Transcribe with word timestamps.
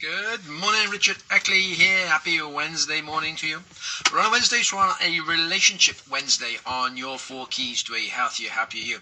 Good 0.00 0.46
morning, 0.46 0.90
Richard 0.90 1.16
Eckley 1.28 1.74
here. 1.74 2.06
Happy 2.06 2.40
Wednesday 2.40 3.00
morning 3.00 3.34
to 3.34 3.48
you. 3.48 3.64
We're 4.12 4.20
on 4.20 4.30
Wednesday, 4.30 4.62
so 4.62 4.78
on 4.78 4.94
a 5.02 5.18
relationship 5.20 5.96
Wednesday 6.08 6.56
on 6.64 6.96
your 6.96 7.18
four 7.18 7.48
keys 7.48 7.82
to 7.82 7.96
a 7.96 8.06
healthier, 8.06 8.48
happier 8.48 8.84
you. 8.84 8.98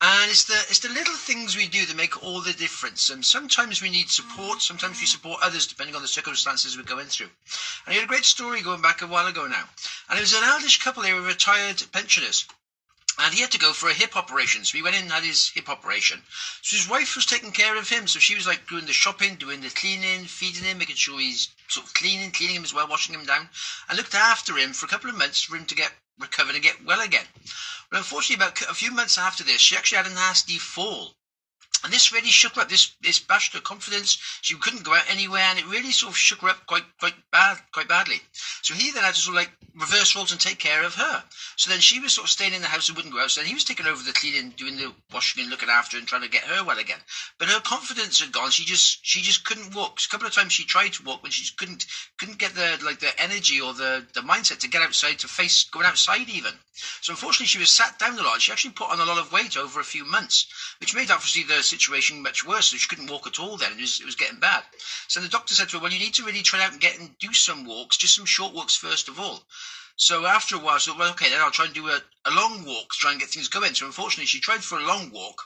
And 0.00 0.30
it's 0.30 0.44
the 0.44 0.54
it's 0.54 0.78
the 0.78 0.88
little 0.88 1.14
things 1.14 1.58
we 1.58 1.68
do 1.68 1.84
that 1.84 1.94
make 1.94 2.22
all 2.22 2.40
the 2.40 2.54
difference. 2.54 3.10
And 3.10 3.22
sometimes 3.22 3.82
we 3.82 3.90
need 3.90 4.08
support, 4.08 4.62
sometimes 4.62 4.98
we 4.98 5.06
support 5.06 5.40
others 5.42 5.66
depending 5.66 5.94
on 5.94 6.00
the 6.00 6.08
circumstances 6.08 6.74
we're 6.74 6.84
going 6.84 7.08
through. 7.08 7.28
And 7.84 7.92
I 7.92 7.98
had 7.98 8.04
a 8.04 8.06
great 8.06 8.24
story 8.24 8.62
going 8.62 8.80
back 8.80 9.02
a 9.02 9.06
while 9.06 9.26
ago 9.26 9.46
now. 9.46 9.64
And 10.08 10.18
it 10.18 10.22
was 10.22 10.32
an 10.32 10.42
eldish 10.42 10.82
couple, 10.82 11.02
they 11.02 11.12
were 11.12 11.20
retired 11.20 11.82
pensioners 11.92 12.46
and 13.22 13.34
he 13.34 13.40
had 13.42 13.50
to 13.50 13.58
go 13.58 13.72
for 13.72 13.90
a 13.90 13.94
hip 13.94 14.16
operation. 14.16 14.64
So 14.64 14.78
he 14.78 14.82
went 14.82 14.96
in 14.96 15.02
and 15.02 15.12
had 15.12 15.24
his 15.24 15.50
hip 15.50 15.68
operation. 15.68 16.22
So 16.62 16.76
his 16.76 16.88
wife 16.88 17.14
was 17.14 17.26
taking 17.26 17.52
care 17.52 17.76
of 17.76 17.88
him. 17.88 18.06
So 18.06 18.18
she 18.18 18.34
was 18.34 18.46
like 18.46 18.66
doing 18.68 18.86
the 18.86 18.92
shopping, 18.92 19.34
doing 19.34 19.60
the 19.60 19.68
cleaning, 19.68 20.24
feeding 20.24 20.64
him, 20.64 20.78
making 20.78 20.96
sure 20.96 21.20
he's 21.20 21.48
sort 21.68 21.86
of 21.86 21.94
cleaning, 21.94 22.30
cleaning 22.30 22.56
him 22.56 22.64
as 22.64 22.72
well, 22.72 22.88
washing 22.88 23.14
him 23.14 23.26
down, 23.26 23.48
and 23.88 23.98
looked 23.98 24.14
after 24.14 24.56
him 24.56 24.72
for 24.72 24.86
a 24.86 24.88
couple 24.88 25.10
of 25.10 25.16
months 25.16 25.42
for 25.42 25.56
him 25.56 25.66
to 25.66 25.74
get 25.74 25.92
recovered 26.18 26.54
and 26.54 26.64
get 26.64 26.84
well 26.84 27.00
again. 27.00 27.26
But 27.90 27.98
unfortunately, 27.98 28.44
about 28.44 28.60
a 28.62 28.74
few 28.74 28.90
months 28.90 29.18
after 29.18 29.44
this, 29.44 29.60
she 29.60 29.76
actually 29.76 29.98
had 29.98 30.06
a 30.06 30.14
nasty 30.14 30.58
fall. 30.58 31.14
And 31.82 31.92
this 31.92 32.12
really 32.12 32.28
shook 32.28 32.56
her 32.56 32.62
up. 32.62 32.68
This 32.68 32.92
this 33.02 33.18
bashed 33.18 33.54
her 33.54 33.60
confidence. 33.60 34.18
She 34.42 34.56
couldn't 34.56 34.84
go 34.84 34.94
out 34.94 35.10
anywhere, 35.10 35.42
and 35.42 35.58
it 35.58 35.66
really 35.66 35.92
sort 35.92 36.12
of 36.12 36.16
shook 36.16 36.40
her 36.40 36.48
up 36.48 36.66
quite 36.66 36.84
quite 36.98 37.14
bad, 37.30 37.58
quite 37.72 37.88
badly. 37.88 38.20
So 38.62 38.74
he 38.74 38.90
then 38.90 39.02
had 39.02 39.14
to 39.14 39.20
sort 39.20 39.36
of 39.36 39.42
like 39.42 39.52
reverse 39.74 40.14
roles 40.14 40.32
and 40.32 40.40
take 40.40 40.58
care 40.58 40.84
of 40.84 40.94
her. 40.94 41.24
So 41.56 41.70
then 41.70 41.80
she 41.80 42.00
was 42.00 42.12
sort 42.12 42.26
of 42.26 42.30
staying 42.30 42.54
in 42.54 42.60
the 42.60 42.68
house 42.68 42.88
and 42.88 42.96
wouldn't 42.96 43.14
go 43.14 43.20
out. 43.20 43.30
So 43.30 43.40
then 43.40 43.48
he 43.48 43.54
was 43.54 43.64
taking 43.64 43.86
over 43.86 44.02
the 44.02 44.12
cleaning, 44.12 44.50
doing 44.50 44.76
the 44.76 44.92
washing 45.12 45.42
and 45.42 45.50
looking 45.50 45.68
after 45.68 45.96
and 45.96 46.06
trying 46.06 46.22
to 46.22 46.28
get 46.28 46.44
her 46.44 46.64
well 46.64 46.78
again. 46.78 46.98
But 47.38 47.48
her 47.48 47.60
confidence 47.60 48.20
had 48.20 48.32
gone. 48.32 48.50
She 48.50 48.64
just 48.64 48.98
she 49.02 49.22
just 49.22 49.44
couldn't 49.44 49.74
walk. 49.74 50.00
A 50.04 50.08
couple 50.10 50.26
of 50.26 50.34
times 50.34 50.52
she 50.52 50.64
tried 50.64 50.92
to 50.94 51.04
walk, 51.04 51.22
but 51.22 51.32
she 51.32 51.42
just 51.42 51.56
couldn't 51.56 51.86
couldn't 52.18 52.38
get 52.38 52.54
the 52.54 52.78
like 52.84 53.00
the 53.00 53.18
energy 53.20 53.60
or 53.60 53.72
the 53.72 54.04
the 54.12 54.20
mindset 54.20 54.58
to 54.60 54.68
get 54.68 54.82
outside 54.82 55.18
to 55.20 55.28
face 55.28 55.64
going 55.64 55.86
outside 55.86 56.28
even. 56.28 56.52
So 57.00 57.12
unfortunately, 57.12 57.46
she 57.46 57.58
was 57.58 57.70
sat 57.70 57.98
down 57.98 58.18
a 58.18 58.22
lot. 58.22 58.40
She 58.40 58.52
actually 58.52 58.72
put 58.72 58.90
on 58.90 59.00
a 59.00 59.04
lot 59.04 59.18
of 59.18 59.32
weight 59.32 59.56
over 59.56 59.80
a 59.80 59.84
few 59.84 60.04
months, 60.04 60.46
which 60.80 60.94
made 60.94 61.10
obviously 61.10 61.42
the 61.42 61.62
situation 61.70 62.22
much 62.22 62.44
worse. 62.44 62.66
So 62.66 62.76
she 62.76 62.88
couldn't 62.88 63.10
walk 63.10 63.26
at 63.26 63.40
all 63.40 63.56
then. 63.56 63.72
It 63.72 63.80
was, 63.80 64.00
it 64.00 64.06
was 64.06 64.16
getting 64.16 64.40
bad. 64.40 64.62
So 65.08 65.20
the 65.20 65.28
doctor 65.28 65.54
said 65.54 65.68
to 65.70 65.76
her, 65.78 65.82
well, 65.82 65.92
you 65.92 65.98
need 65.98 66.14
to 66.14 66.24
really 66.24 66.42
try 66.42 66.62
out 66.62 66.72
and 66.72 66.80
get 66.80 66.98
and 66.98 67.16
do 67.18 67.32
some 67.32 67.64
walks, 67.64 67.96
just 67.96 68.16
some 68.16 68.26
short 68.26 68.54
walks 68.54 68.76
first 68.76 69.08
of 69.08 69.18
all. 69.18 69.42
So 69.96 70.24
after 70.24 70.56
a 70.56 70.58
while, 70.58 70.78
she 70.78 70.90
thought, 70.90 70.98
well, 70.98 71.10
okay, 71.10 71.28
then 71.28 71.40
I'll 71.40 71.50
try 71.50 71.66
and 71.66 71.74
do 71.74 71.86
a, 71.88 72.00
a 72.24 72.30
long 72.30 72.64
walk 72.64 72.92
to 72.92 72.98
try 72.98 73.10
and 73.10 73.20
get 73.20 73.28
things 73.28 73.48
going. 73.48 73.74
So 73.74 73.84
unfortunately, 73.84 74.26
she 74.26 74.40
tried 74.40 74.64
for 74.64 74.78
a 74.78 74.86
long 74.86 75.10
walk, 75.10 75.42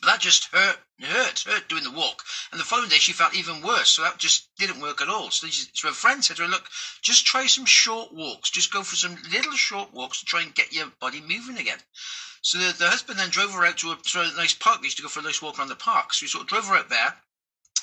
but 0.00 0.06
that 0.06 0.20
just 0.20 0.46
hurt, 0.52 0.78
hurt, 1.02 1.44
hurt 1.46 1.68
doing 1.68 1.84
the 1.84 1.90
walk. 1.90 2.22
And 2.50 2.60
the 2.60 2.64
following 2.64 2.88
day, 2.88 2.96
she 2.96 3.12
felt 3.12 3.36
even 3.36 3.62
worse. 3.62 3.90
So 3.90 4.02
that 4.02 4.18
just 4.18 4.48
didn't 4.56 4.80
work 4.80 5.02
at 5.02 5.08
all. 5.08 5.30
So, 5.30 5.46
she, 5.48 5.66
so 5.74 5.88
her 5.88 5.94
friend 5.94 6.24
said 6.24 6.36
to 6.36 6.44
her, 6.44 6.48
look, 6.48 6.64
just 7.02 7.26
try 7.26 7.46
some 7.46 7.66
short 7.66 8.12
walks. 8.12 8.50
Just 8.50 8.72
go 8.72 8.82
for 8.82 8.96
some 8.96 9.16
little 9.30 9.52
short 9.52 9.92
walks 9.92 10.20
to 10.20 10.26
try 10.26 10.42
and 10.42 10.54
get 10.54 10.72
your 10.72 10.86
body 11.00 11.20
moving 11.20 11.58
again. 11.58 11.78
So 12.44 12.58
the, 12.58 12.74
the 12.78 12.90
husband 12.90 13.18
then 13.18 13.30
drove 13.30 13.52
her 13.52 13.64
out 13.64 13.78
to 13.78 13.92
a, 13.92 13.96
to 13.96 14.20
a 14.20 14.36
nice 14.36 14.52
park. 14.52 14.80
He 14.80 14.84
used 14.84 14.98
to 14.98 15.02
go 15.02 15.08
for 15.08 15.20
a 15.20 15.22
nice 15.22 15.40
walk 15.40 15.58
around 15.58 15.68
the 15.68 15.76
park. 15.76 16.12
So 16.12 16.26
he 16.26 16.28
sort 16.28 16.42
of 16.42 16.48
drove 16.48 16.66
her 16.66 16.76
out 16.76 16.90
there. 16.90 17.16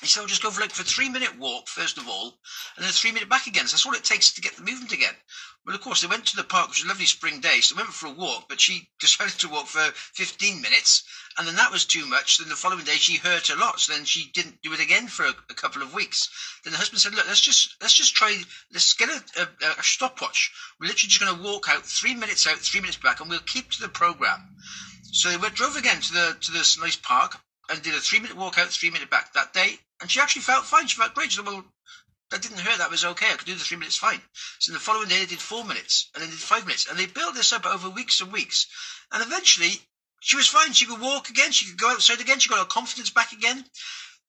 He 0.02 0.08
said, 0.08 0.22
"I'll 0.22 0.28
just 0.28 0.42
go 0.42 0.50
for 0.50 0.62
like 0.62 0.72
for 0.72 0.82
a 0.82 0.86
three 0.86 1.10
minute 1.10 1.38
walk 1.38 1.68
first 1.68 1.98
of 1.98 2.08
all, 2.08 2.40
and 2.76 2.84
then 2.84 2.92
three 2.92 3.12
minute 3.12 3.30
back 3.30 3.48
again. 3.48 3.68
So 3.68 3.74
that's 3.74 3.86
all 3.86 3.94
it 3.94 4.04
takes 4.04 4.32
to 4.32 4.42
get 4.42 4.56
the 4.56 4.64
movement 4.64 4.92
again." 4.92 5.16
Well, 5.64 5.76
of 5.76 5.82
course, 5.82 6.02
they 6.02 6.08
went 6.08 6.26
to 6.26 6.36
the 6.36 6.44
park, 6.44 6.70
which 6.70 6.80
was 6.80 6.86
a 6.86 6.88
lovely 6.88 7.06
spring 7.06 7.40
day, 7.40 7.62
so 7.62 7.76
they 7.76 7.84
went 7.84 7.94
for 7.94 8.08
a 8.08 8.12
walk, 8.12 8.50
but 8.50 8.60
she 8.60 8.90
decided 9.00 9.38
to 9.40 9.48
walk 9.48 9.68
for 9.68 9.92
15 10.14 10.60
minutes, 10.60 11.04
and 11.38 11.48
then 11.48 11.56
that 11.56 11.72
was 11.72 11.86
too 11.86 12.08
much. 12.08 12.40
Then 12.40 12.50
the 12.50 12.56
following 12.56 12.84
day, 12.84 12.96
she 12.96 13.18
hurt 13.18 13.52
a 13.52 13.56
lot, 13.56 13.80
so 13.80 13.94
then 13.94 14.06
she 14.06 14.32
didn't 14.34 14.64
do 14.64 14.74
it 14.74 14.80
again 14.80 15.08
for 15.08 15.24
a, 15.24 15.36
a 15.52 15.54
couple 15.54 15.84
of 15.84 15.94
weeks. 15.94 16.30
Then 16.64 16.74
the 16.74 16.80
husband 16.80 17.00
said, 17.00 17.14
"Look, 17.14 17.28
let's 17.28 17.42
just 17.42 17.76
let's 17.80 17.94
just 17.94 18.16
try, 18.16 18.42
let's 18.74 18.94
get 18.94 19.10
a, 19.10 19.42
a, 19.42 19.72
a 19.78 19.84
stopwatch. 19.84 20.52
We're 20.80 20.88
literally 20.88 21.10
just 21.10 21.22
going 21.22 21.38
to 21.38 21.44
walk 21.44 21.70
out 21.70 21.86
three 21.86 22.16
minutes 22.16 22.48
out, 22.48 22.58
three 22.58 22.82
minutes 22.82 22.98
back, 22.98 23.20
and 23.20 23.30
we'll 23.30 23.40
keep 23.40 23.70
to 23.72 23.82
the 23.82 23.90
program." 23.90 24.56
So 25.12 25.30
they 25.30 25.38
went, 25.38 25.54
drove 25.54 25.76
again 25.76 26.02
to 26.02 26.14
the 26.14 26.38
to 26.42 26.52
this 26.52 26.80
nice 26.80 26.96
park 26.96 27.38
and 27.70 27.82
did 27.82 27.94
a 27.94 28.00
three 28.00 28.20
minute 28.20 28.36
walk 28.36 28.58
out, 28.58 28.70
three 28.70 28.90
minute 28.90 29.10
back 29.10 29.34
that 29.34 29.54
day, 29.54 29.80
and 30.02 30.10
she 30.10 30.20
actually 30.20 30.42
felt 30.42 30.66
fine. 30.66 30.88
She 30.88 30.98
felt 30.98 31.14
great. 31.14 31.32
She 31.32 31.38
said, 31.38 31.46
"Well, 31.46 31.64
that 32.32 32.42
didn't 32.42 32.60
hurt. 32.60 32.78
That 32.78 32.90
was 32.90 33.04
okay. 33.04 33.28
I 33.28 33.36
could 33.36 33.46
do 33.46 33.56
the 33.56 33.60
three 33.60 33.78
minutes 33.78 33.98
fine. 33.98 34.22
So 34.60 34.72
the 34.72 34.80
following 34.80 35.10
day 35.10 35.20
they 35.20 35.26
did 35.26 35.40
four 35.40 35.66
minutes 35.66 36.10
and 36.14 36.24
then 36.24 36.30
did 36.30 36.40
five 36.40 36.66
minutes. 36.66 36.88
And 36.90 36.98
they 36.98 37.06
built 37.06 37.36
this 37.36 37.52
up 37.52 37.66
over 37.66 37.90
weeks 37.90 38.22
and 38.22 38.32
weeks. 38.32 38.68
And 39.12 39.22
eventually 39.22 39.82
she 40.22 40.38
was 40.38 40.48
fine. 40.48 40.72
She 40.72 40.86
could 40.86 41.02
walk 41.02 41.30
again. 41.30 41.52
She 41.52 41.66
could 41.66 41.78
go 41.78 41.90
outside 41.90 42.22
again. 42.22 42.40
She 42.40 42.48
got 42.48 42.60
her 42.60 42.66
confidence 42.66 43.10
back 43.10 43.34
again. 43.34 43.66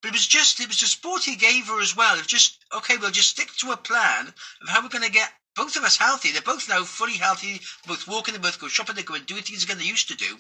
But 0.03 0.09
it 0.09 0.15
was 0.15 0.27
just, 0.27 0.59
it 0.59 0.67
was 0.67 0.81
the 0.81 0.87
support 0.87 1.23
he 1.23 1.37
gave 1.37 1.69
her 1.69 1.81
as 1.81 1.95
well. 1.95 2.19
Of 2.19 2.27
just, 2.27 2.59
okay, 2.75 2.97
we'll 2.97 3.13
just 3.13 3.31
stick 3.31 3.49
to 3.61 3.71
a 3.71 3.77
plan 3.77 4.27
of 4.63 4.69
how 4.69 4.83
we're 4.83 4.89
going 4.89 5.05
to 5.05 5.11
get 5.11 5.33
both 5.55 5.77
of 5.77 5.85
us 5.85 5.97
healthy. 5.97 6.33
They're 6.33 6.43
both 6.43 6.69
now 6.69 6.83
fully 6.83 7.15
healthy, 7.15 7.61
both 7.87 8.09
walking, 8.09 8.35
they 8.35 8.41
both 8.41 8.59
go 8.59 8.67
shopping, 8.67 8.97
they 8.97 9.05
go 9.05 9.15
and 9.15 9.27
do 9.27 9.37
things 9.37 9.63
again 9.63 9.79
they 9.79 9.85
used 9.85 10.09
to 10.09 10.17
do. 10.17 10.39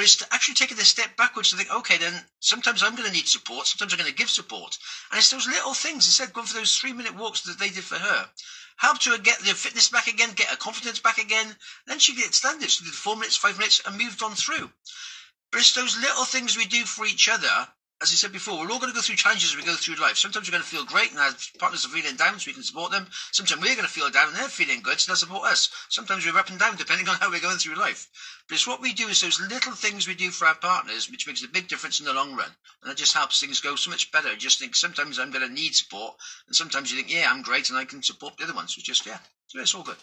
But 0.00 0.06
it's 0.06 0.22
actually 0.30 0.54
taking 0.54 0.78
a 0.78 0.84
step 0.86 1.14
backwards 1.18 1.50
to 1.50 1.56
think, 1.56 1.70
okay, 1.70 1.98
then 1.98 2.24
sometimes 2.38 2.82
I'm 2.82 2.96
going 2.96 3.06
to 3.06 3.12
need 3.12 3.28
support, 3.28 3.66
sometimes 3.66 3.92
I'm 3.92 3.98
going 3.98 4.10
to 4.10 4.16
give 4.16 4.30
support. 4.30 4.78
And 5.10 5.18
it's 5.18 5.28
those 5.28 5.46
little 5.46 5.74
things, 5.74 6.06
instead 6.06 6.28
of 6.28 6.32
going 6.32 6.46
for 6.46 6.54
those 6.54 6.74
three 6.74 6.94
minute 6.94 7.14
walks 7.14 7.42
that 7.42 7.58
they 7.58 7.68
did 7.68 7.84
for 7.84 7.98
her, 7.98 8.30
helped 8.78 9.04
her 9.04 9.18
get 9.18 9.40
the 9.40 9.52
fitness 9.52 9.90
back 9.90 10.06
again, 10.06 10.32
get 10.32 10.46
her 10.46 10.56
confidence 10.56 11.00
back 11.00 11.18
again. 11.18 11.54
Then 11.86 11.98
she 11.98 12.16
gets 12.16 12.38
standards. 12.38 12.76
She 12.76 12.84
did 12.84 12.94
four 12.94 13.14
minutes, 13.14 13.36
five 13.36 13.58
minutes, 13.58 13.82
and 13.84 13.98
moved 13.98 14.22
on 14.22 14.34
through. 14.36 14.72
But 15.52 15.60
it's 15.60 15.74
those 15.74 15.98
little 15.98 16.24
things 16.24 16.56
we 16.56 16.64
do 16.64 16.86
for 16.86 17.04
each 17.04 17.28
other 17.28 17.68
as 18.02 18.10
I 18.12 18.14
said 18.16 18.32
before, 18.32 18.58
we're 18.58 18.72
all 18.72 18.78
going 18.78 18.90
to 18.90 18.96
go 18.96 19.02
through 19.02 19.16
challenges 19.16 19.50
as 19.50 19.56
we 19.56 19.62
go 19.62 19.74
through 19.74 19.96
life. 19.96 20.16
Sometimes 20.16 20.48
we're 20.48 20.56
going 20.56 20.62
to 20.62 20.68
feel 20.68 20.86
great 20.86 21.10
and 21.10 21.20
our 21.20 21.32
partners 21.58 21.84
are 21.84 21.90
feeling 21.90 22.16
down 22.16 22.38
so 22.38 22.48
we 22.48 22.54
can 22.54 22.62
support 22.62 22.92
them. 22.92 23.06
Sometimes 23.30 23.60
we're 23.60 23.76
going 23.76 23.86
to 23.86 23.92
feel 23.92 24.08
down 24.08 24.28
and 24.28 24.36
they're 24.36 24.48
feeling 24.48 24.80
good 24.80 24.98
so 24.98 25.12
they'll 25.12 25.16
support 25.16 25.44
us. 25.44 25.68
Sometimes 25.90 26.24
we're 26.24 26.38
up 26.38 26.48
and 26.48 26.58
down 26.58 26.76
depending 26.76 27.08
on 27.08 27.16
how 27.20 27.30
we're 27.30 27.40
going 27.44 27.58
through 27.58 27.74
life. 27.74 28.08
But 28.48 28.54
it's 28.54 28.66
what 28.66 28.80
we 28.80 28.94
do 28.94 29.08
is 29.08 29.20
those 29.20 29.38
little 29.38 29.72
things 29.72 30.08
we 30.08 30.14
do 30.14 30.30
for 30.30 30.46
our 30.46 30.54
partners 30.54 31.10
which 31.10 31.26
makes 31.26 31.44
a 31.44 31.48
big 31.48 31.68
difference 31.68 32.00
in 32.00 32.06
the 32.06 32.14
long 32.14 32.34
run. 32.36 32.48
And 32.80 32.90
that 32.90 32.96
just 32.96 33.14
helps 33.14 33.38
things 33.38 33.60
go 33.60 33.76
so 33.76 33.90
much 33.90 34.10
better. 34.12 34.34
Just 34.34 34.58
think 34.58 34.76
sometimes 34.76 35.18
I'm 35.18 35.30
going 35.30 35.46
to 35.46 35.52
need 35.52 35.74
support 35.74 36.14
and 36.46 36.56
sometimes 36.56 36.90
you 36.90 36.96
think, 36.96 37.12
yeah, 37.12 37.28
I'm 37.30 37.42
great 37.42 37.68
and 37.68 37.78
I 37.78 37.84
can 37.84 38.02
support 38.02 38.38
the 38.38 38.44
other 38.44 38.54
ones. 38.54 38.74
So 38.74 38.80
just, 38.82 39.04
yeah, 39.04 39.18
so 39.48 39.60
it's 39.60 39.74
all 39.74 39.82
good. 39.82 39.98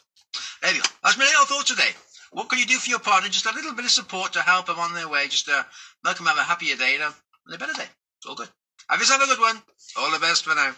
There 0.61 0.71
we 0.71 0.77
go. 0.77 0.85
That's 1.03 1.17
my 1.17 1.25
little 1.25 1.45
thought 1.45 1.65
today. 1.65 1.95
What 2.31 2.49
can 2.49 2.59
you 2.59 2.65
do 2.65 2.77
for 2.77 2.89
your 2.89 2.99
partner? 2.99 3.29
Just 3.29 3.45
a 3.45 3.53
little 3.53 3.73
bit 3.73 3.85
of 3.85 3.91
support 3.91 4.33
to 4.33 4.41
help 4.41 4.65
them 4.67 4.79
on 4.79 4.93
their 4.93 5.07
way. 5.07 5.27
Just 5.27 5.45
to 5.45 5.65
make 6.03 6.17
them 6.17 6.25
have 6.25 6.37
a 6.37 6.43
happier 6.43 6.75
day 6.75 6.95
and 6.95 7.03
a, 7.03 7.15
and 7.47 7.55
a 7.55 7.57
better 7.57 7.73
day. 7.73 7.87
It's 8.19 8.27
all 8.27 8.35
good. 8.35 8.49
Have 8.89 8.99
yourself 8.99 9.23
a 9.23 9.27
good 9.27 9.39
one. 9.39 9.61
All 9.97 10.11
the 10.11 10.19
best 10.19 10.43
for 10.43 10.55
now. 10.55 10.75